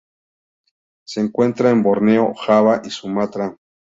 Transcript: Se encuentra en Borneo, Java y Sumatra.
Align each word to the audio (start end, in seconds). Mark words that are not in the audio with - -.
Se 1.05 1.21
encuentra 1.21 1.69
en 1.69 1.83
Borneo, 1.83 2.33
Java 2.33 2.81
y 2.83 2.89
Sumatra. 2.89 3.55